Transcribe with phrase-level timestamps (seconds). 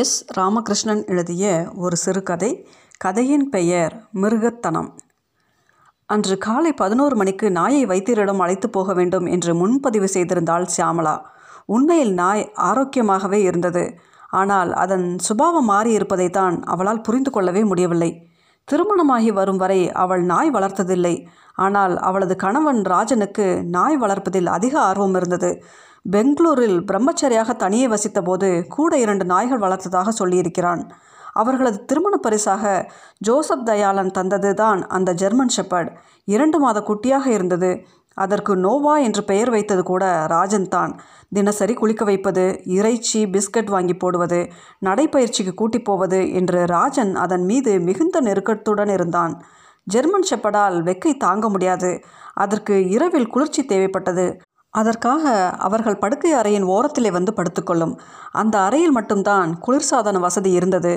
[0.00, 0.26] S.
[0.38, 2.68] Ramakrishnan எழுதிய ஒரு சிறுகதை.
[2.98, 4.88] கதையின் பெயர் மிருகத்தனம்.
[6.06, 11.16] அன்று காலை பதினோரு மணிக்கு நாயை வைத்தியரிடம் அழைத்து போக வேண்டும் என்று முன்பதிவு செய்திருந்தாள் சியாமலா
[11.66, 13.84] உண்மையில் நாய் ஆரோக்கியமாகவே இருந்தது.
[14.28, 18.10] ஆனால் அதன் சுபாவம் மாறியிருப்பதைத்தான் அவளால் புரிந்து கொள்ளவே முடியவில்லை.
[18.64, 21.14] திருமணமாகி வரும் வரை அவள் நாய் வளர்த்ததில்லை.
[21.54, 25.64] ஆனால் அவளது கணவன் ராஜனுக்கு நாய் வளர்ப்பதில் அதிக ஆர்வம் இருந்தது.
[26.04, 30.82] பெங்களூரில் பிரம்மச்சரியாக தனியே வசித்தபோது கூட இரண்டு நாய்கள் வளர்த்ததாக சொல்லியிருக்கிறான்.
[31.32, 35.90] அவர்களது திருமண பரிசாக ஜோசப் தயாளன் தந்தது தான் அந்த ஜெர்மன் ஷெப்பர்ட்.
[36.24, 37.86] இரண்டு மாத குட்டியாக இருந்தது.
[38.14, 41.00] அதற்கு நோவா என்று பெயர் வைத்தது கூட ராஜன் தான்.
[41.30, 44.40] தினசரி குளிக்க வைப்பது இறைச்சி பிஸ்கட் வாங்கி போடுவது
[44.80, 49.42] நடைப்பயிற்சிக்கு கூட்டி போவது என்று ராஜன் அதன் மீது மிகுந்த நெருக்கத்துடன் இருந்தான்.
[49.84, 52.00] ஜெர்மன் ஷெப்படால் வெக்கை தாங்க முடியாது.
[52.34, 54.26] அதற்கு இரவில் குளிர்ச்சி தேவைப்பட்டது.
[54.74, 55.24] அதற்காக
[55.58, 57.94] அவர்கள் படுக்கை அறையின் ஓரத்திலே வந்து படுத்துக்கொள்ளும்.
[58.32, 60.92] அந்த அறையில் மட்டும்தான் குளிர்சாதன வசதி இருந்தது.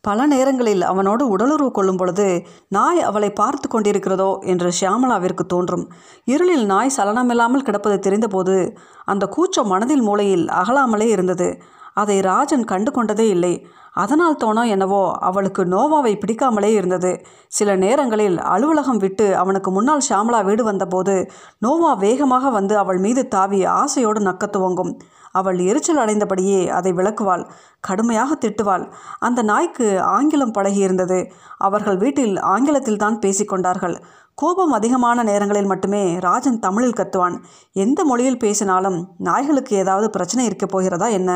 [0.00, 2.26] பல நேரங்களில் அவனோடு உடலுறவு கொள்ளும் பொழுது
[2.68, 5.84] நாய் அவளை பார்த்து கொண்டிருக்கிறதோ என்று ஷியாமலாவிற்கு தோன்றும்.
[6.24, 8.56] இருளில் நாய் சலனமில்லாமல் கிடப்பது தெரிந்தபோது
[9.04, 11.48] அந்த கூச்சம் மனதில் மூளையில் அகலாமலே இருந்தது.
[11.94, 13.54] அதை ராஜன் கண்டு கொண்டதே இல்லை.
[13.94, 17.12] அதனால் தோணோ என்னவோ அவளுக்கு நோவாவை பிடிக்காமலே இருந்தது.
[17.48, 21.14] சில நேரங்களில் அலுவலகம் விட்டு அவனுக்கு முன்னால் ஷாமலா வீடு வந்தபோது
[21.58, 24.92] நோவா வேகமாக வந்து அவள் மீது தாவி ஆசையோடு நக்க துவங்கும்
[25.32, 27.44] அவள் எரிச்சல் அடைந்தபடியே அதை விளக்குவாள்.
[27.80, 28.84] கடுமையாக திட்டுவாள்.
[29.18, 31.18] அந்த நாய்க்கு ஆங்கிலம் பழகியிருந்தது
[31.58, 33.96] அவர்கள் வீட்டில் ஆங்கிலத்தில் தான் பேசிக்கொண்டார்கள்
[34.34, 37.36] கோபம் அதிகமான நேரங்களில் மட்டுமே ராஜன் தமிழில் கத்துவான்.
[37.84, 41.32] எந்த மொழியில் பேசினாலும் நாய்களுக்கு ஏதாவது பிரச்சனை இருக்கப் போகிறதா என்ன?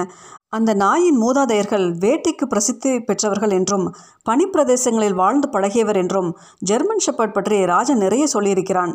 [0.53, 3.87] அந்த நாயின் மூதாதையர்கள் வேட்டைக்கு பிரசித்தி பெற்றவர்கள் என்றும்
[4.31, 8.93] பனிப்பிரதேசங்களில் வாழ்ந்து பழகியவர் என்றும் ஜெர்மன் ஷெப்பர்ட் பற்றி ராஜன் நிறைய சொல்லியிருக்கிறான்.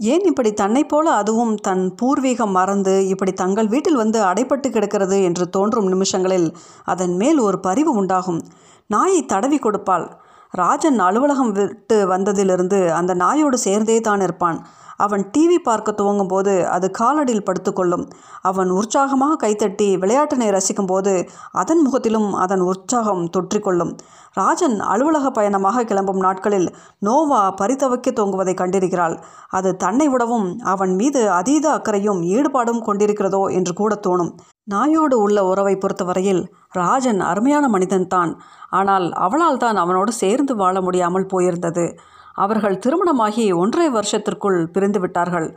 [0.00, 5.44] ஏன் இப்படி தன்னைப் போல அதுவும் தன் பூர்வீகம் மறந்து இப்படி தங்கள் வீட்டில் வந்து அடைப்பட்டு கிடக்கிறது என்று
[5.48, 6.48] தோன்றும் நிமிஷங்களில்
[6.84, 8.40] அதன் மேல் ஒரு பரிவு உண்டாகும்.
[8.86, 10.06] நாயை தடவி கொடுப்பாள்.
[10.54, 14.58] ராஜன் அலுவலகம் விட்டு வந்ததிலிருந்து அந்த நாயோடு சேர்ந்தே தான் இருப்பான்.
[14.96, 18.04] அவன் டிவி பார்க்க துவங்கும் போது அது காலடியில் படுத்துக்கொள்ளும்.
[18.42, 21.14] அவன் உற்சாகமாக கைத்தட்டி விளையாட்டினை ரசிக்கும் போது
[21.52, 23.92] அதன் முகத்திலும் அதன் உற்சாகம் தொற்றிக்கொள்ளும்.
[24.32, 29.16] ராஜன் அலுவலக பயணமாக கிளம்பும் நாட்களில் நோவா பரிதவக்கி தொங்குவதை கண்டிருக்கிறாள்.
[29.48, 34.32] அது தன்னை விடவும் அவன் மீது அதீத அக்கறையும் ஈடுபாடும் கொண்டிருக்கிறதோ என்று கூட தோணும்.
[34.70, 36.42] நாயோடு உள்ள உறவை பொறுத்தவரையில்
[36.72, 38.30] ராஜன் அருமையான மனிதன்தான்.
[38.70, 41.86] ஆனால் அவளால் தான் அவனோடு சேர்ந்து வாழ முடியாமல் போயிருந்தது.
[42.36, 45.48] அவர்கள் திருமணமாகி ஒன்றரை வருஷத்திற்குள் பிரிந்து விட்டார்கள்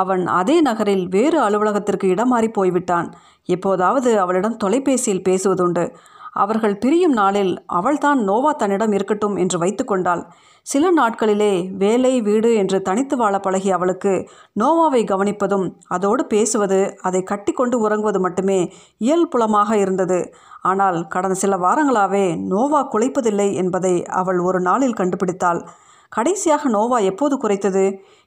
[0.00, 3.08] அவன் அதே நகரில் வேறு அலுவலகத்திற்கு இடம் மாறி போய்விட்டான்.
[3.48, 5.84] எப்போதாவது அவளிடம் தொலைபேசியில் பேசுவதுண்டு.
[6.32, 10.22] அவர்கள் பிரியும் நாளில் அவள்தான் நோவா தன்னிடம் இருக்கட்டும் என்று வைத்துக்கொண்டாள்
[10.66, 14.12] சில நாட்களிலே வேலை வீடு என்று தனித்து வாழ பழகி அவளுக்கு
[14.60, 18.60] நோவாவை கவனிப்பதும் அதோடு பேசுவது அதை கட்டி கொண்டு உறங்குவது மட்டுமே
[19.00, 20.20] இயல்புலமாக இருந்தது.
[20.62, 25.62] ஆனால் கடந்த சில வாரங்களாவே நோவா குலைப்பதில்லை என்பதை அவள் ஒரு நாளில் கண்டுபிடித்தாள்.
[26.10, 27.84] கடைசியாக நோவா எப்போது குறைத்தது?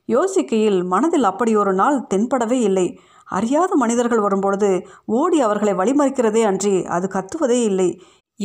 [0.08, 2.88] யோசிக்கையில் மனதில் அப்படி ஒரு நாள் தென்படவே இல்லை.
[3.30, 4.70] அறியாத மனிதர்கள் வரும்பொழுது
[5.06, 7.90] ஓடி அவர்களை வழிமறிக்கிறதே அன்றி அது கத்துவதே இல்லை.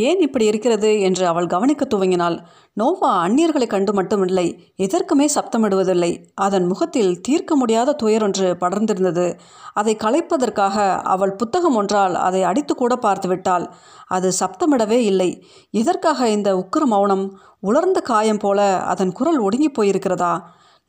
[0.07, 2.37] ஏன் இப்படி இருக்கிறது என்று அவள் கவனிக்க துவங்கினாள்.
[2.73, 4.45] நோவா அந்நியர்களை கண்டு மட்டுமில்லை
[4.77, 6.11] எதற்குமே சப்தமிடுவதில்லை.
[6.47, 9.27] அதன் முகத்தில் தீர்க்க முடியாத துயரொன்று படர்ந்திருந்தது.
[9.75, 10.77] அதை கலைப்பதற்காக
[11.15, 13.67] அவள் புத்தகம் ஒன்றால் அதை அடித்து கூட பார்த்து விட்டாள்
[14.09, 15.31] அது சப்தமிடவே இல்லை.
[15.75, 17.27] எதற்காக இந்த உக்கிர மௌனம்?
[17.61, 18.61] உலர்ந்த காயம் போல
[18.93, 20.33] அதன் குரல் ஒடுங்கி போயிருக்கிறதா?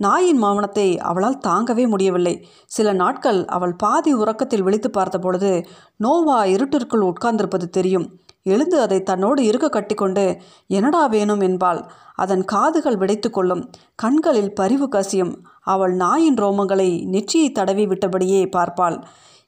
[0.02, 2.48] நாயின் மௌனத்தை அவளால் தாங்கவே முடியவில்லை.
[2.66, 5.66] சில நாட்கள் அவள் பாதி உறக்கத்தில் விழித்து பார்த்த பொழுது
[5.98, 8.20] நோவா இருட்டிற்குள் உட்கார்ந்திருப்பது தெரியும்.
[8.44, 10.38] எழுந்து அதை தன்னோடு இருக்க கட்டிக்கொண்டு
[10.68, 11.40] என்னடா வேணும்?
[11.40, 11.82] என்பாள்.
[12.16, 13.70] அதன் காதுகள் விடைத்து கொள்ளும்.
[13.96, 15.34] கண்களில் பரிவு கசியும்.
[15.62, 19.04] அவள் நாயின் ரோமங்களை நெற்றியை தடவி விட்டபடியே பார்ப்பாள்.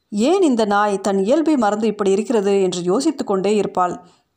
[0.10, 2.62] ஏன் இந்த நாய் தன் இயல்பை மறந்து இப்படி இருக்கிறது?
[2.62, 3.96] என்று யோசித்து கொண்டே இருப்பாள்.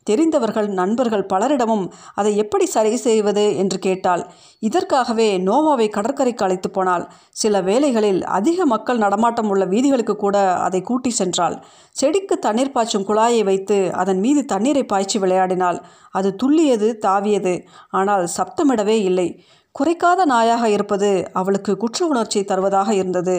[0.09, 4.23] தெரிந்தவர்கள் நண்பர்கள் பலரிடமும் அதை எப்படி சரி செய்வது என்று கேட்டாள்.
[4.59, 7.05] இதற்காகவே நோவாவை கடற்கரைக்கு அழைத்து போனாள்.
[7.41, 11.57] சில வேளைகளில் அதிக மக்கள் நடமாட்டம் உள்ள வீதிகளுக்கு கூட அதை கூட்டி சென்றாள்.
[11.95, 15.79] செடிக்கு தண்ணீர் பாய்ச்சும் குழாயை வைத்து அதன் மீது தண்ணீரை பாய்ச்சி விளையாடினாள்.
[16.11, 17.55] அது துள்ளியது தாவியது.
[17.89, 19.27] ஆனால் சப்தமிடவே இல்லை.
[19.75, 23.37] குறைக்காத நாயாக இருப்பது அவளுக்கு குற்ற உணர்ச்சி தருவதாக இருந்தது.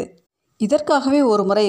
[0.60, 1.64] இதற்காகவே ஒரு முறை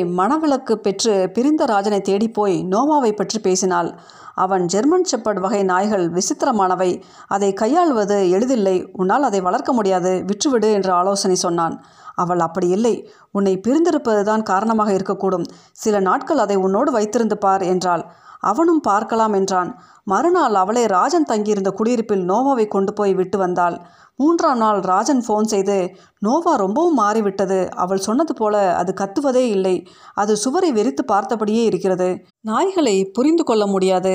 [0.85, 3.89] பெற்று பிரிந்த ராஜனை தேடிப்போய் நோவாவை பற்றி பேசினாள்.
[4.37, 6.89] அவன் ஜெர்மன் செப்பர்ட் வகை நாய்கள் விசித்திரமானவை.
[7.27, 8.75] அதை கையாள்வது எளிதில்லை.
[8.93, 10.11] உன்னால் அதை வளர்க்க முடியாது.
[10.27, 11.75] விற்றுவிடு என்று ஆலோசனை சொன்னான்.
[12.15, 12.95] அவள் அப்படி இல்லை.
[13.31, 15.47] உன்னை பிரிந்திருப்பதுதான் காரணமாக இருக்கக்கூடும்.
[15.71, 18.05] சில நாட்கள் அதை உன்னோடு வைத்திருந்து பார் என்றாள்.
[18.39, 19.69] அவனும் பார்க்கலாம் என்றான்.
[20.03, 23.77] மறுநாள் அவளை ராஜன் தங்கியிருந்த குடியிருப்பில் நோவாவை கொண்டு போய் விட்டு வந்தாள்.
[24.19, 25.77] மூன்றாம் நாள் ராஜன் ஃபோன் செய்து
[26.19, 27.59] நோவா ரொம்பவும் மாறிவிட்டது.
[27.75, 29.75] அவள் சொன்னது போல அது கத்துவதே இல்லை.
[30.13, 32.09] அது சுவரை வெறித்து பார்த்தபடியே இருக்கிறது.
[32.47, 34.13] நாய்களை புரிந்து கொள்ள முடியாது.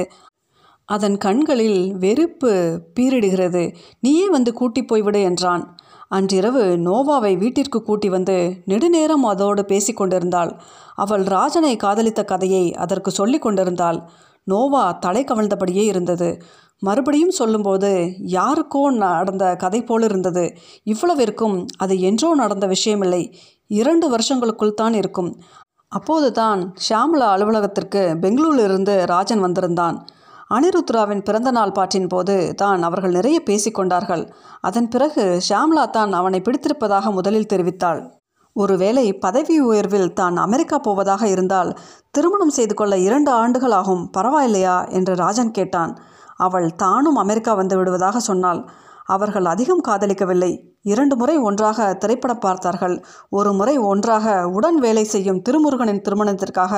[0.88, 2.52] அதன் கண்களில் வெறுப்பு
[3.00, 3.62] பீரிடுகிறது.
[4.00, 5.64] நீயே வந்து கூட்டி போய்விடு என்றான்.
[6.08, 10.50] அன்றிரவு நோவாவை வீட்டிற்கு கூட்டி வந்து நெடுநேரம் அதோடு பேசிக்கொண்டிருந்தாள்
[10.94, 14.00] அவள் ராஜனை காதலித்த கதையை அதற்கு சொல்லி கொண்டிருந்தாள்.
[14.44, 16.28] நோவா தலை கவிழ்ந்தபடியே இருந்தது.
[16.82, 17.90] மறுபடியும் சொல்லும்போது
[18.36, 20.44] யாருக்கோ நடந்த கதை போல் இருந்தது.
[20.86, 23.22] இவ்வளவிற்கும் அது என்றோ நடந்த விஷயமில்லை.
[23.70, 25.30] இரண்டு வருஷங்களுக்குள் தான் இருக்கும்.
[25.92, 29.96] அப்போது தான் ஷியாமலா அலுவலகத்திற்கு பெங்களூரிலிருந்து ராஜன் வந்திருந்தான்.
[30.50, 34.24] அனிருத்ராவின் பிறந்த நாள் பாட்டின் போது தான் அவர்கள் நிறைய பேசிக்கொண்டார்கள்
[34.60, 38.00] அதன் பிறகு ஷியாம்லா தான் அவனை பிடித்திருப்பதாக முதலில் தெரிவித்தாள்.
[38.56, 41.70] ஒருவேளை பதவி உயர்வில் தான் அமெரிக்கா போவதாக இருந்தால்
[42.10, 44.76] திருமணம் செய்து கொள்ள இரண்டு ஆண்டுகள் ஆகும் பரவாயில்லையா?
[44.90, 45.92] என்று ராஜன் கேட்டான்.
[46.46, 48.62] அவள் தானும் அமெரிக்கா வந்து விடுவதாக சொன்னாள்.
[49.06, 50.50] அவர்கள் அதிகம் காதலிக்கவில்லை.
[50.82, 52.94] இரண்டு முறை ஒன்றாக திரைப்படம் பார்த்தார்கள்.
[53.30, 56.72] ஒரு முறை ஒன்றாக உடன் வேலை செய்யும் திருமுருகனின் திருமணத்திற்காக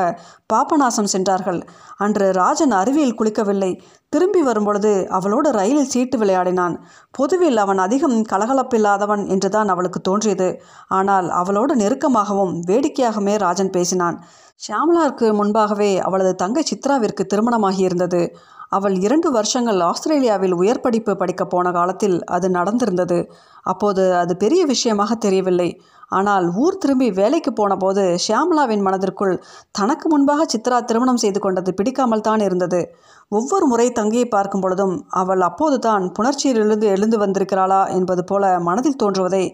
[0.52, 1.60] பாபநாசம் சென்றார்கள்.
[1.96, 3.70] அன்று ராஜன் அருவியில் குளிக்கவில்லை.
[4.12, 6.76] திரும்பி வரும்பொழுது அவளோடு ரயிலில் சீட்டு விளையாடினான்.
[7.10, 10.48] பொதுவில் அவன் அதிகம் கலகலப்பில்லாதவன் என்றுதான் அவளுக்கு தோன்றியது.
[10.90, 14.18] ஆனால் அவளோடு நெருக்கமாகவும் வேடிக்கையாகவே ராஜன் பேசினான்.
[14.64, 18.20] ஷியாமலாவுக்கு முன்பாகவே அவளது தங்கை சித்ராவிற்கு திருமணமாகியிருந்தது.
[18.76, 23.18] அவள் இரண்டு வருஷங்கள் ஆஸ்திரேலியாவில் உயர் படிப்பு படிக்க போன காலத்தில் அது நடந்திருந்தது.
[23.72, 25.68] அப்போது அது பெரிய விஷயமாக தெரியவில்லை.
[26.12, 29.34] ஆனால் ஊர் திரும்பி வேலைக்கு போன போது ஷியாமலாவின் மனதிற்குள்
[29.78, 32.80] தனக்கு முன்பாக சித்ரா திருமணம் செய்து கொண்டது பிடிக்காமல் தான் இருந்தது.
[33.32, 39.44] ஒவ்வொரு முறை தங்கியை பார்க்கும் பொழுதும் அவள் அப்போது தான் புணர்ச்சியிலிருந்து எழுந்து வந்திருக்கிறாளா என்பது போல மனதில் தோன்றுவதை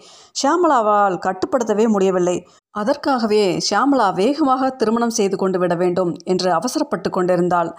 [0.41, 2.37] ஷியாமலாவால் கட்டுப்படுத்தவே முடியவில்லை.
[2.75, 7.73] அதற்காகவே ஷியாமலா வேகமாக திருமணம் செய்து கொண்டு விட வேண்டும் என்று அவசரப்பட்டு கொண்டிருந்தாள்.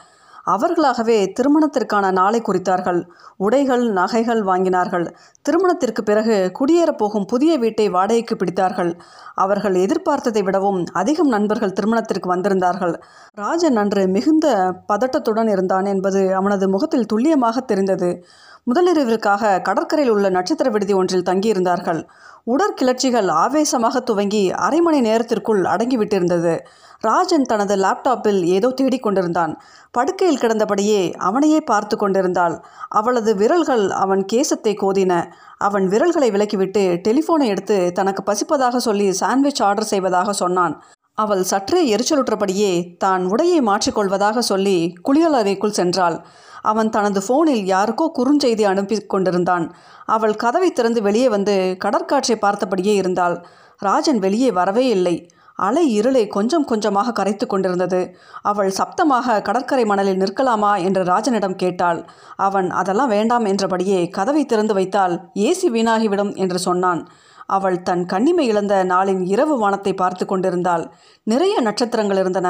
[0.43, 3.07] அவர்களாகவே திருமணத்திற்கான நாளை குறித்தார்கள்.
[3.37, 5.15] உடைகள் நகைகள் வாங்கினார்கள்.
[5.41, 8.99] திருமணத்திற்கு பிறகு குடியேறப் போகும் புதிய வீட்டை வாடகைக்கு பிடித்தார்கள்.
[9.35, 13.01] அவர்கள் எதிர்பார்த்ததை விடவும் அதிகம் நண்பர்கள் திருமணத்திற்கு வந்திருந்தார்கள்.
[13.33, 18.25] ராஜன் அன்று மிகுந்த பதட்டத்துடன் இருந்தான் என்பது அவனது முகத்தில் துல்லியமாக தெரிந்தது.
[18.67, 22.01] முதலிரவிற்காக கடற்கரையில் உள்ள நட்சத்திர விடுதி ஒன்றில் தங்கியிருந்தார்கள்.
[22.47, 26.53] உடற்கிளர்ச்சிகள் ஆவேசமாக துவங்கி அரை மணி நேரத்திற்குள் அடங்கிவிட்டிருந்தது.
[27.01, 29.53] ராஜன் தனது லேப்டாப்பில் ஏதோ தேடிக்கொண்டிருந்தான்
[29.91, 32.55] படுக்கையில் கிடந்தபடியே அவனையே பார்த்து கொண்டிருந்தாள்.
[32.89, 35.13] அவளது விரல்கள் அவன் கேசத்தை கோதின.
[35.57, 40.75] அவன் விரல்களை விலக்கிவிட்டு டெலிஃபோனை எடுத்து தனக்கு பசிப்பதாக சொல்லி சாண்ட்விச் ஆர்டர் செய்வதாக சொன்னான்.
[41.17, 44.77] அவள் சற்றே எரிச்சலுற்றபடியே தான் உடையை மாற்றிக்கொள்வதாக சொல்லி
[45.09, 46.17] குளியலறைக்குள் சென்றாள்.
[46.61, 49.65] அவன் தனது ஃபோனில் யாருக்கோ குறுஞ்செய்தி அனுப்பி கொண்டிருந்தான்.
[50.05, 53.45] அவள் கதவை திறந்து வெளியே வந்து கடற்காற்றை பார்த்தபடியே இருந்தாள்.
[53.77, 55.15] ராஜன் வெளியே வரவே இல்லை.
[55.55, 57.99] அலை இருளை கொஞ்சம் கொஞ்சமாக கரைத்து கொண்டிருந்தது.
[58.41, 61.99] அவள் சப்தமாக கடற்கரை மணலில் நிற்கலாமா என்று ராஜனிடம் கேட்டாள்.
[62.35, 67.07] அவன் அதெல்லாம் வேண்டாம் என்றபடியே கதவை திறந்து வைத்தால் ஏசி வீணாகிவிடும் என்று சொன்னான்.
[67.47, 70.85] அவள் தன் கண்ணிமை இழந்த நாளின் இரவு வானத்தை பார்த்து கொண்டிருந்தாள்.
[71.23, 72.49] நிறைய நட்சத்திரங்கள் இருந்தன.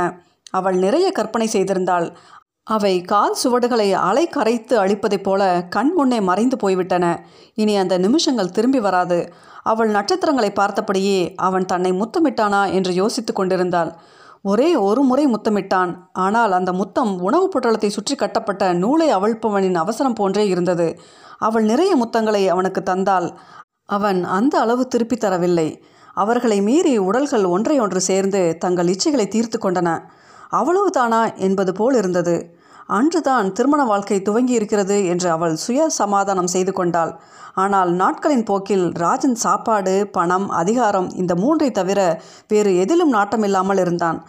[0.52, 2.08] அவள் நிறைய கற்பனை செய்திருந்தாள்.
[2.72, 7.06] அவை கால் சுவடுகளை அலை கரைத்து அழிப்பதைப் போல கண் முன்னே மறைந்து போய்விட்டன.
[7.56, 9.34] இனி அந்த நிமிஷங்கள் திரும்பி வராது.
[9.64, 13.92] அவள் நட்சத்திரங்களை பார்த்தபடியே அவன் தன்னை முத்தமிட்டானா என்று யோசித்து கொண்டிருந்தாள்.
[14.42, 15.92] ஒரே ஒரு முறை முத்தமிட்டான்.
[16.14, 20.88] ஆனால் அந்த முத்தம் உணவுப் பொட்டலத்தை சுற்றி கட்டப்பட்ட நூலை அவிழ்ப்பவனின் அவசரம் போன்றே இருந்தது.
[21.38, 23.28] அவள் நிறைய முத்தங்களை அவனுக்கு தந்தாள்.
[23.90, 25.70] அவன் அந்த அளவு திருப்பி தரவில்லை.
[26.14, 29.90] அவர்களை மீறி உடல்கள் ஒன்றையொன்று சேர்ந்து தங்கள் இச்சைகளை தீர்த்து கொண்டன.
[30.52, 32.36] அவ்வளவுதானா என்பது போல் இருந்தது.
[32.98, 37.12] அன்றுதான் திருமண வாழ்க்கை துவங்கி இருக்கிறது என்று அவள் சுய சமாதானம் செய்து கொண்டாள்.
[37.54, 42.00] ஆனால் நாட்களின் போக்கில் ராஜன் சாப்பாடு பணம் அதிகாரம் இந்த மூன்றை தவிர
[42.48, 44.20] வேறு எதிலும் நாட்டமில்லாமல் இருந்தான்.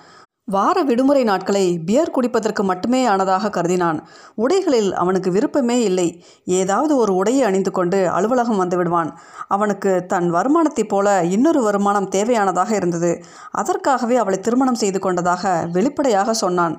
[0.49, 3.99] வார விடுமுறை நாட்களை பியர் குடிப்பதற்கு மட்டுமே ஆனதாக கருதினான்.
[4.37, 6.09] உடைகளில் அவனுக்கு விருப்பமே இல்லை.
[6.61, 9.11] ஏதாவது ஒரு உடையை அணிந்து கொண்டு அலுவலகம் வந்து விடுவான்.
[9.49, 13.13] அவனுக்கு தன் வருமானத்தைப் போல இன்னொரு வருமானம் தேவையானதாக இருந்தது.
[13.53, 16.77] அதற்காகவே அவளை திருமணம் செய்து கொண்டதாக வெளிப்படையாக சொன்னான்.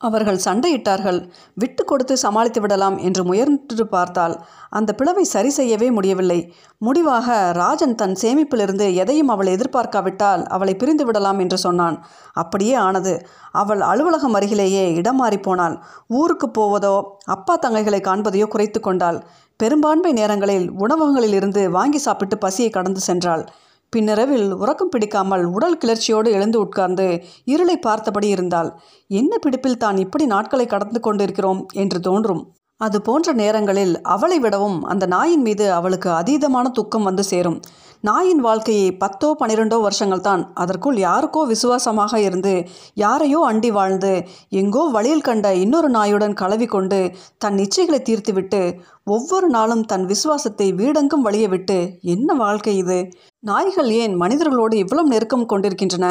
[0.00, 1.18] அவர்கள் சண்டையிட்டார்கள்.
[1.54, 4.34] விட்டு கொடுத்து சமாளித்து விடலாம் என்று முயன்று பார்த்தால்
[4.78, 6.38] அந்த பிளவை சரி செய்யவே முடியவில்லை.
[6.80, 11.98] முடிவாக ராஜன் தன் சேமிப்பிலிருந்து எதையும் அவள் எதிர்பார்க்காவிட்டால் அவளை பிரிந்து விடலாம் என்று சொன்னான்.
[12.42, 13.14] அப்படியே ஆனது.
[13.62, 15.76] அவள் அலுவலகம் அருகிலேயே இடம் மாறி போனாள்.
[16.20, 16.96] ஊருக்கு போவதோ
[17.36, 19.20] அப்பா தங்கைகளை காண்பதையோ குறைத்து கொண்டாள்.
[19.60, 23.42] பெரும்பான்மை நேரங்களில் உணவகங்களில் இருந்து வாங்கி சாப்பிட்டு பசியை கடந்து சென்றாள்.
[23.92, 27.06] பின்னிரவில் உறக்கம் பிடிக்காமல் உடல் கிளர்ச்சியோடு எழுந்து உட்கார்ந்து
[27.44, 28.70] இருளை பார்த்தபடி இருந்தால்
[29.10, 31.66] என்ன பிடிப்பில் தான் இப்படி நாட்களை கடந்து கொண்டிருக்கிறோம்?
[31.72, 32.42] என்று தோன்றும்.
[32.80, 37.58] அது போன்ற நேரங்களில் அவளை விடவும் அந்த நாயின் மீது அவளுக்கு அதீதமான துக்கம் வந்து சேரும்.
[38.04, 42.52] நாயின் வாழ்க்கையை பத்தோ பன்னிரெண்டோ வருஷங்கள் தான் அதற்குள் யாருக்கோ விசுவாசமாக இருந்து
[42.94, 44.12] யாரையோ அண்டி வாழ்ந்து
[44.60, 47.00] எங்கோ வழியில் கண்ட இன்னொரு நாயுடன் கலவி கொண்டு
[47.38, 48.60] தன் இச்சைகளை தீர்த்துவிட்டு
[49.06, 51.78] ஒவ்வொரு நாளும் தன் விசுவாசத்தை வீடெங்கும் வழிய விட்டு
[52.14, 52.98] என்ன வாழ்க்கை இது?
[53.42, 56.06] நாய்கள் ஏன் மனிதர்களோடு இவ்வளவு நெருக்கம் கொண்டிருக்கின்றன?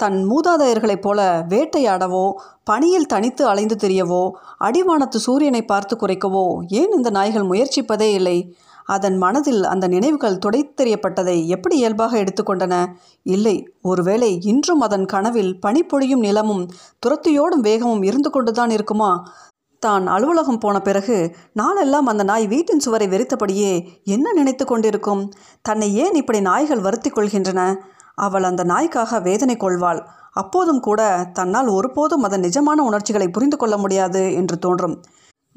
[0.00, 2.24] தன் மூதாதையர்களைப் போல வேட்டையாடவோ
[2.64, 4.22] பனியில் தனித்து அலைந்து திரியவோ
[4.60, 6.46] அடிவானத்து சூரியனை பார்த்து குறைக்கவோ
[6.80, 8.38] ஏன் இந்த நாய்கள் முயற்சிப்பதே இல்லை?
[8.84, 12.86] அதன் மனதில் அந்த நினைவுகள் துடைத்தெறியப்பட்டதை எப்படி இயல்பாக எடுத்துக்கொண்டன?
[13.22, 16.66] இல்லை ஒருவேளை இன்றும் அதன் கனவில் பனிப்பொழியும் நிலமும்
[17.06, 19.28] துரத்தியோடும் வேகமும் இருந்து கொண்டுதான் இருக்குமா?
[19.78, 23.72] தான் அலுவலகம் போன பிறகு நாளெல்லாம் அந்த நாய் வீட்டின் சுவரை வெறித்தபடியே
[24.04, 25.32] என்ன நினைத்து கொண்டிருக்கும்?
[25.62, 27.76] தன்னை ஏன் இப்படி நாய்கள் வருத்தி கொள்கின்றன?
[28.14, 30.06] அவள் அந்த நாய்க்காக வேதனை கொள்வாள்.
[30.32, 35.02] அப்போதும் கூட தன்னால் ஒருபோதும் அதன் நிஜமான உணர்ச்சிகளை புரிந்து கொள்ள முடியாது என்று தோன்றும்.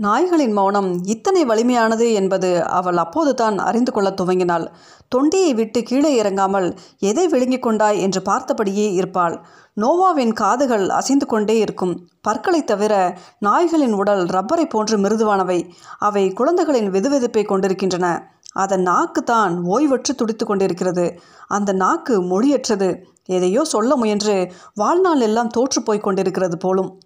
[0.01, 4.67] நாய்களின் மௌனம் இத்தனை வலிமையானது என்பது அவள் அப்போது தான் அறிந்து கொள்ளத் துவங்கினாள்.
[5.15, 9.45] தொண்டியை விட்டு கீழே இறங்காமல் எதை விழுங்கிக் கொண்டாய் என்று பார்த்தபடியே இருப்பாள்.
[9.75, 12.09] நோவாவின் காதுகள் அசைந்து கொண்டே இருக்கும்.
[12.21, 15.69] பற்களை தவிர நாய்களின் உடல் ரப்பரை போன்று மிருதுவானவை.
[15.99, 18.31] அவை குழந்தைகளின் வெதுவெதுப்பை கொண்டிருக்கின்றன.
[18.53, 21.19] அதன் நாக்கு தான் ஓய்வற்று துடித்து கொண்டிருக்கிறது.
[21.47, 23.03] அந்த நாக்கு மொழியற்றது.
[23.25, 26.99] எதையோ சொல்ல முயன்று வாழ்நாள் எல்லாம் தோற்று கொண்டிருக்கிறது போலும்.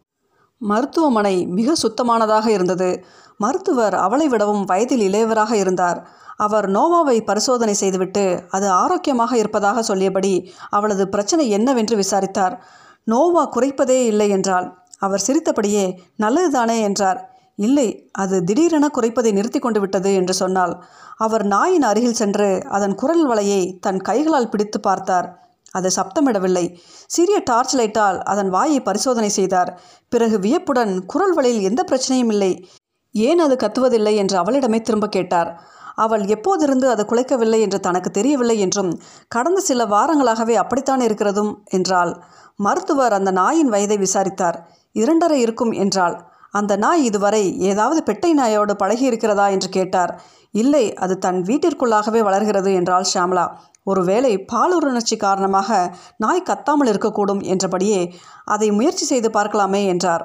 [0.62, 2.90] மருத்துவமனை மிக சுத்தமானதாக இருந்தது.
[3.38, 6.00] மருத்துவர் அவளை விடவும் வயதில் இளையவராக இருந்தார்.
[6.38, 10.34] அவர் நோவாவை பரிசோதனை செய்துவிட்டு அது ஆரோக்கியமாக இருப்பதாக சொல்லியபடி
[10.70, 12.56] அவளது பிரச்சனை என்னவென்று விசாரித்தார்.
[13.04, 14.68] நோவா குறைப்பதே இல்லை என்றால்
[15.00, 15.86] அவர் சிரித்தபடியே
[16.20, 17.20] நல்லதுதானே என்றார்.
[17.56, 20.74] இல்லை அது திடீரென குறைப்பதை நிறுத்தி கொண்டு விட்டது என்று சொன்னாள்.
[21.18, 25.28] அவர் நாயின் அருகில் சென்று அதன் குரல் வலையை தன் கைகளால் பிடித்து பார்த்தார்.
[25.72, 26.78] அது சப்தமிடவில்லை.
[27.08, 29.82] சிறிய டார்ச் லைட்டால் அதன் வாயை பரிசோதனை செய்தார்.
[30.10, 32.70] பிறகு வியப்புடன் குரல் வழியில் எந்த பிரச்சனையும் இல்லை.
[33.12, 35.62] ஏன் அது கத்துவதில்லை என்று அவளிடமே திரும்ப கேட்டார்.
[35.96, 38.92] அவள் எப்போதிருந்து அது குலைக்கவில்லை என்று தனக்கு தெரியவில்லை என்றும்
[39.28, 42.22] கடந்த சில வாரங்களாகவே அப்படித்தான் இருக்கிறதும் என்றாள்.
[42.56, 44.58] மருத்துவர் அந்த நாயின் வயதை விசாரித்தார்.
[44.92, 46.30] இரண்டரை இருக்கும் என்றாள்.
[46.52, 50.22] அந்த நாய் இதுவரை ஏதாவது பெட்டை நாயோடு பழகி இருக்கிறதா என்று கேட்டார்.
[50.52, 53.46] இல்லை அது தன் வீட்டிற்குள்ளாகவே வளர்கிறது என்றாள் ஷாம்லா.
[53.88, 58.02] ஒருவேளை பாலுணர்ச்சி காரணமாக நாய் கத்தாமல் இருக்கக்கூடும் என்றபடியே
[58.46, 60.24] அதை முயற்சி செய்து பார்க்கலாமே என்றார்.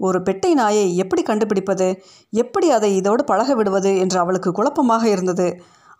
[0.00, 1.88] ஒரு பெட்டை நாயை எப்படி கண்டுபிடிப்பது?
[2.32, 5.48] எப்படி அதை இதோடு பழக விடுவது என்று அவளுக்கு குழப்பமாக இருந்தது.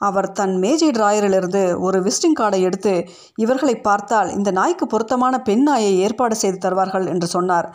[0.01, 2.93] அவர் தன் மேஜை டிராயரிலிருந்து ஒரு விசிட்டிங் கார்டை எடுத்து
[3.37, 7.69] இவர்களை பார்த்தால் இந்த நாய்க்கு பொருத்தமான பெண் நாயை ஏற்பாடு செய்து தருவார்கள் என்று சொன்னார்.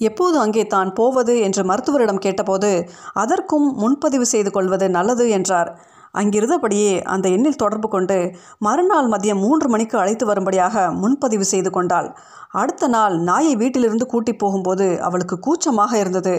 [0.00, 1.34] எப்போது அங்கே தான் போவது?
[1.40, 2.70] என்று மருத்துவரிடம் கேட்டபோது
[3.14, 5.70] அதற்கும் முன்பதிவு செய்து கொள்வது நல்லது என்றார்.
[6.16, 8.16] அங்கிருந்தபடியே அந்த எண்ணில் தொடர்பு கொண்டு
[8.58, 12.08] மறுநாள் மதியம் மூன்று மணிக்கு அழைத்து வரும்படியாக முன்பதிவு செய்து கொண்டாள்.
[12.50, 16.34] அடுத்த நாள் நாயை வீட்டிலிருந்து கூட்டி போகும்போது அவளுக்கு கூச்சமாக இருந்தது.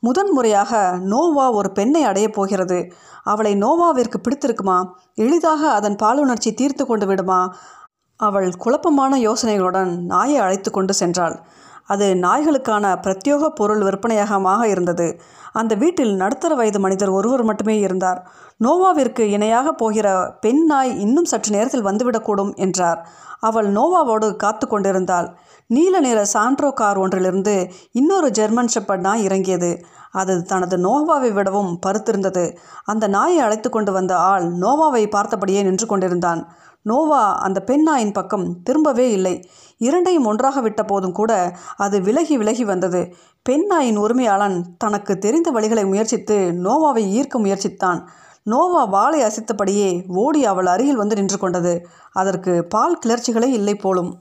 [0.00, 2.78] முதன்முறையாக நோவா ஒரு பெண்ணை அடையப் போகிறது.
[3.22, 4.78] அவளை நோவாவிற்கு பிடித்திருக்குமா?
[5.14, 7.40] எளிதாக அதன் பாலுணர்ச்சி தீர்த்து கொண்டு விடுமா?
[8.20, 11.36] அவள் குழப்பமான யோசனைகளுடன் நாயை அழைத்து கொண்டு சென்றாள்.
[11.86, 15.20] அது நாய்களுக்கான பிரத்யோக பொருள் விற்பனையகமாக இருந்தது.
[15.52, 18.30] அந்த வீட்டில் நடுத்தர வயது மனிதர் ஒருவர் மட்டுமே இருந்தார்.
[18.64, 23.08] நோவாவிற்கு இணையாக போகிற பெண் நாய் இன்னும் சற்று நேரத்தில் வந்துவிடக்கூடும் என்றார்.
[23.40, 25.36] அவள் நோவாவோடு காத்து கொண்டிருந்தாள்.
[25.66, 29.84] நீல நிற சாண்ட்ரோ கார் ஒன்றிலிருந்து இன்னொரு ஜெர்மன் ஷெப்பர்ட் நாய் இறங்கியது.
[30.12, 36.42] அது தனது நோவாவை விடவும் பருத்திருந்தது அந்த நாயை அழைத்து கொண்டு வந்த ஆள் நோவாவை பார்த்தபடியே நின்று கொண்டிருந்தான்.
[36.82, 39.34] நோவா அந்த பெண் நாயின் பக்கம் திரும்பவே இல்லை.
[39.78, 41.32] இரண்டையும் ஒன்றாக விட்ட போதும் கூட
[41.76, 43.14] அது விலகி விலகி வந்தது.
[43.42, 48.00] பெண் நாயின் உரிமையாளன் தனக்கு தெரிந்த வழிகளை முயற்சித்து நோவாவை ஈர்க்க முயற்சித்தான்.
[48.44, 51.74] நோவா வாளை அசைத்தபடியே ஓடி அவள் அருகில் வந்து நின்று கொண்டது.
[52.12, 54.12] அதற்கு பால் கிளர்ச்சிகளே இல்லை போலும்.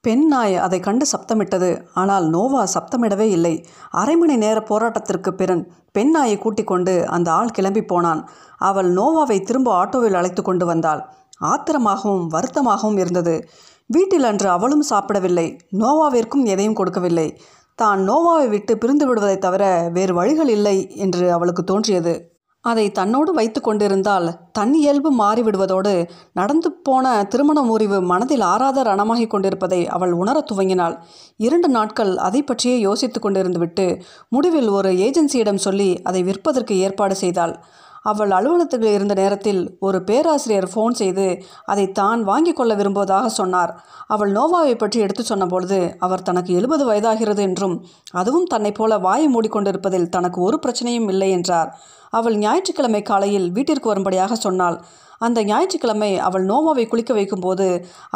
[0.00, 1.84] பெண் நாய் அதை கண்டு சப்தமிட்டது.
[1.94, 3.66] ஆனால் நோவா சப்தமிடவே இல்லை.
[3.90, 8.28] அரை மணி நேர போராட்டத்திற்கு பிறன் பெண் நாயை கூட்டிக் கொண்டு அந்த ஆள் கிளம்பி போனான்.
[8.58, 11.08] அவள் நோவாவை திரும்ப ஆட்டோவில் அழைத்து கொண்டு வந்தாள்.
[11.40, 13.48] ஆத்திரமாகவும் வருத்தமாகவும் இருந்தது.
[13.86, 15.56] வீட்டில் அன்று அவளும் சாப்பிடவில்லை.
[15.72, 17.40] நோவாவிற்கும் எதையும் கொடுக்கவில்லை.
[17.74, 22.37] தான் நோவாவை விட்டு பிரிந்து விடுவதைத் தவிர வேறு வழிகள் இல்லை என்று அவளுக்கு தோன்றியது.
[22.60, 29.88] அதை தன்னோடு வைத்து கொண்டிருந்தால் தன் இயல்பு மாறிவிடுவதோடு நடந்து போன திருமண முறிவு மனதில் ஆறாத ரணமாகி கொண்டிருப்பதை
[29.88, 30.96] அவள் உணரத் துவங்கினாள்.
[31.36, 37.64] இரண்டு நாட்கள் அதை பற்றியே யோசித்து கொண்டிருந்துவிட்டு முடிவில் ஒரு ஏஜென்சியிடம் சொல்லி அதை விற்பதற்கு ஏற்பாடு செய்தாள்.
[38.10, 41.26] அவள் அலுவலகத்தில் இருந்த நேரத்தில் ஒரு பேராசிரியர் ஃபோன் செய்து
[41.72, 43.72] அதை தான் வாங்கி கொள்ள விரும்புவதாக சொன்னார்.
[44.14, 47.76] அவள் நோவாவை பற்றி எடுத்து சொன்னபொழுது அவர் தனக்கு எழுபது வயதாகிறது என்றும்
[48.20, 51.70] அதுவும் தன்னைப் போல வாயை மூடிக்கொண்டிருப்பதில் தனக்கு ஒரு பிரச்சனையும் இல்லை என்றார்.
[52.12, 54.78] அவள் ஞாயிற்றுக்கிழமை காலையில் வீட்டிற்கு வரும்படியாக சொன்னாள்.
[55.26, 57.66] அந்த ஞாயிற்றுக்கிழமை அவள் நோவாவை குளிக்க வைக்கும்போது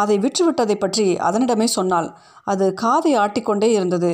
[0.03, 2.09] அதை விற்றுவிட்டதை பற்றி அதனிடமே சொன்னாள்.
[2.47, 4.13] அது காதை ஆட்டிக்கொண்டே இருந்தது.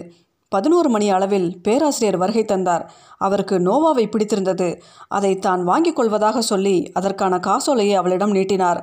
[0.53, 2.85] பதினோரு மணி அளவில் பேராசிரியர் வருகை தந்தார்.
[3.19, 4.69] அவருக்கு நோவாவை பிடித்திருந்தது.
[5.09, 8.81] அதை தான் வாங்கிக் கொள்வதாக சொல்லி அதற்கான காசோலையை அவளிடம் நீட்டினார்.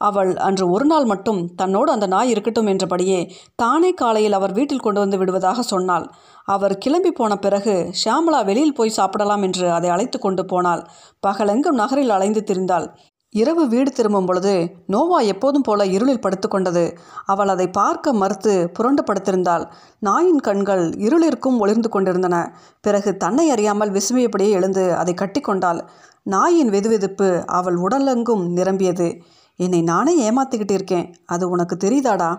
[0.00, 3.20] அவள் அன்று ஒரு நாள் மட்டும் தன்னோடு அந்த நாய் இருக்கட்டும் என்றபடியே
[3.54, 6.06] தானே காலையில் அவர் வீட்டில் கொண்டு வந்து விடுவதாக சொன்னாள்.
[6.54, 10.82] அவர் கிளம்பி போன பிறகு ஷியாமலா வெளியில் போய் சாப்பிடலாம் என்று அதை அழைத்து கொண்டு போனாள்.
[11.26, 12.88] பகலெங்கும் நகரில் அலைந்து திரிந்தாள்.
[13.32, 14.52] இரவு வீடு திரும்பும் பொழுது
[14.86, 16.84] நோவா எப்போதும் போல இருளில் படுத்துக்கொண்டது
[17.24, 19.64] அவள் அதை பார்க்க மறுத்து புரண்டு படுத்திருந்தாள்
[19.98, 22.36] நாயின் கண்கள் இருளிற்கும் ஒளிர்ந்து கொண்டிருந்தன.
[22.80, 25.80] பிறகு தன்னை அறியாமல் விசுமையபடியே எழுந்து அதை கட்டிக்கொண்டாள்
[26.22, 29.08] நாயின் வெதுவெதுப்பு அவள் உடலெங்கும் நிரம்பியது.
[29.56, 32.30] என்னை நானே ஏமாத்திக்கிட்டு இருக்கேன் அது உனக்கு தெரியுதாடா?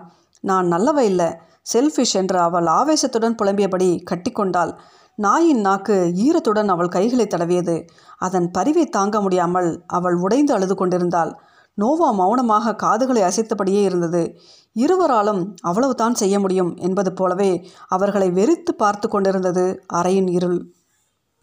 [0.44, 1.28] நான் நல்லவ இல்லை.
[1.72, 4.72] செல்ஃபிஷ் என்று அவள் ஆவேசத்துடன் புலம்பியபடி கட்டிக்கொண்டாள்
[5.18, 7.74] நாயின் நாக்கு ஈரத்துடன் அவள் கைகளை தடவியது.
[8.18, 11.32] அதன் பரிவை தாங்க முடியாமல் அவள் உடைந்து அழுது கொண்டிருந்தாள்.
[11.74, 14.22] நோவா மௌனமாக காதுகளை அசைத்தபடியே இருந்தது.
[14.76, 17.50] இருவராலும் அவ்வளவுதான் செய்ய முடியும் என்பது போலவே
[17.88, 20.58] அவர்களை வெறித்து பார்த்து கொண்டிருந்தது அறையின் இருள்.